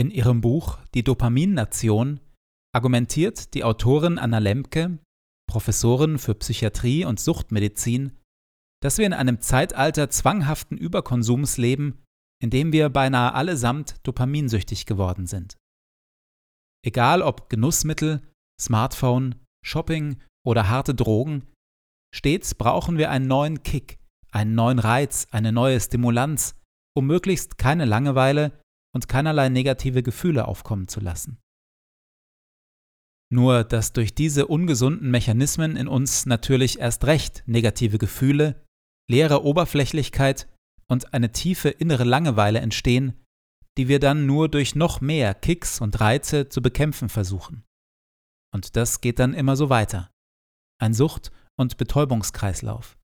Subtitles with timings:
[0.00, 2.20] In ihrem Buch Die Dopaminnation
[2.74, 4.98] argumentiert die Autorin Anna Lemke,
[5.46, 8.16] Professorin für Psychiatrie und Suchtmedizin,
[8.82, 12.02] dass wir in einem Zeitalter zwanghaften Überkonsums leben,
[12.42, 15.58] in dem wir beinahe allesamt dopaminsüchtig geworden sind.
[16.82, 18.22] Egal ob Genussmittel,
[18.58, 21.46] Smartphone, Shopping oder harte Drogen,
[22.16, 23.98] stets brauchen wir einen neuen Kick,
[24.32, 26.54] einen neuen Reiz, eine neue Stimulanz,
[26.96, 28.58] um möglichst keine Langeweile
[28.94, 31.38] und keinerlei negative Gefühle aufkommen zu lassen.
[33.32, 38.64] Nur dass durch diese ungesunden Mechanismen in uns natürlich erst recht negative Gefühle,
[39.08, 40.48] leere Oberflächlichkeit
[40.88, 43.24] und eine tiefe innere Langeweile entstehen,
[43.78, 47.64] die wir dann nur durch noch mehr Kicks und Reize zu bekämpfen versuchen.
[48.52, 50.10] Und das geht dann immer so weiter.
[50.80, 52.98] Ein Sucht- und Betäubungskreislauf.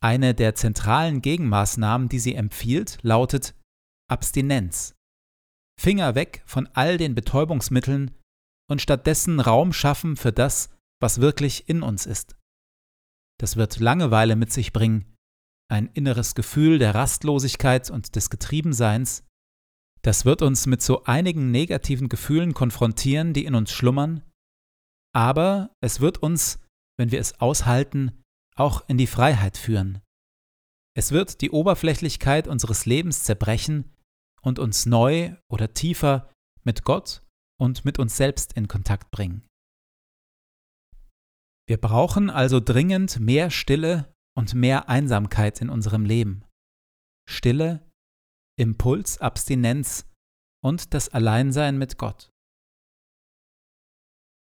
[0.00, 3.54] Eine der zentralen Gegenmaßnahmen, die sie empfiehlt, lautet
[4.10, 4.94] Abstinenz.
[5.80, 8.14] Finger weg von all den Betäubungsmitteln
[8.70, 10.70] und stattdessen Raum schaffen für das,
[11.00, 12.36] was wirklich in uns ist.
[13.38, 15.14] Das wird Langeweile mit sich bringen,
[15.70, 19.24] ein inneres Gefühl der Rastlosigkeit und des Getriebenseins.
[20.02, 24.22] Das wird uns mit so einigen negativen Gefühlen konfrontieren, die in uns schlummern,
[25.14, 26.60] aber es wird uns,
[26.98, 28.22] wenn wir es aushalten,
[28.56, 30.00] auch in die Freiheit führen.
[30.96, 33.94] Es wird die Oberflächlichkeit unseres Lebens zerbrechen
[34.40, 36.32] und uns neu oder tiefer
[36.64, 37.22] mit Gott
[37.60, 39.46] und mit uns selbst in Kontakt bringen.
[41.68, 46.44] Wir brauchen also dringend mehr Stille und mehr Einsamkeit in unserem Leben.
[47.28, 47.90] Stille,
[48.58, 50.06] Impuls, Abstinenz
[50.64, 52.30] und das Alleinsein mit Gott.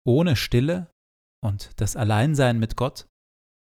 [0.06, 0.90] Ohne Stille
[1.44, 3.07] und das Alleinsein mit Gott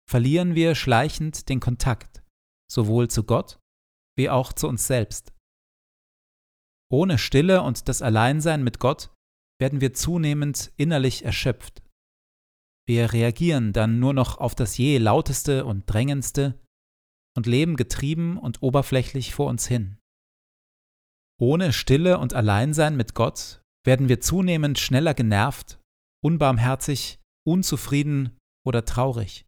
[0.09, 2.24] verlieren wir schleichend den Kontakt,
[2.71, 3.59] sowohl zu Gott
[4.18, 5.33] wie auch zu uns selbst.
[6.92, 9.13] Ohne Stille und das Alleinsein mit Gott
[9.59, 11.83] werden wir zunehmend innerlich erschöpft.
[12.88, 16.60] Wir reagieren dann nur noch auf das je lauteste und drängendste
[17.36, 19.98] und leben getrieben und oberflächlich vor uns hin.
[21.39, 25.80] Ohne Stille und Alleinsein mit Gott werden wir zunehmend schneller genervt,
[26.24, 29.46] unbarmherzig, unzufrieden oder traurig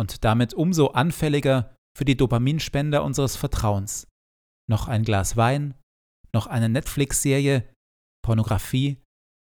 [0.00, 4.08] und damit umso anfälliger für die Dopaminspender unseres Vertrauens.
[4.66, 5.74] Noch ein Glas Wein,
[6.32, 7.68] noch eine Netflix-Serie,
[8.24, 9.02] Pornografie,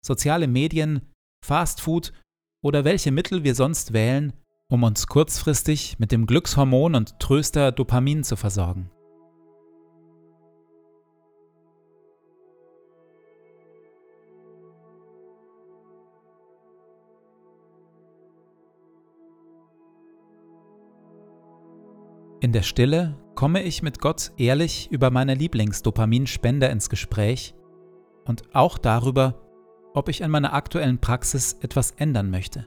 [0.04, 1.12] soziale Medien,
[1.46, 2.12] Fastfood
[2.60, 4.32] oder welche Mittel wir sonst wählen,
[4.68, 8.90] um uns kurzfristig mit dem Glückshormon und Tröster Dopamin zu versorgen.
[22.42, 27.54] In der Stille komme ich mit Gott ehrlich über meine Lieblingsdopaminspender ins Gespräch
[28.24, 29.40] und auch darüber,
[29.94, 32.66] ob ich an meiner aktuellen Praxis etwas ändern möchte.